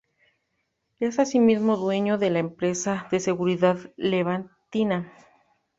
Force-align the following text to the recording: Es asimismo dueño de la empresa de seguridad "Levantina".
Es 0.99 1.19
asimismo 1.19 1.77
dueño 1.77 2.17
de 2.17 2.31
la 2.31 2.39
empresa 2.39 3.07
de 3.11 3.19
seguridad 3.19 3.77
"Levantina". 3.97 5.13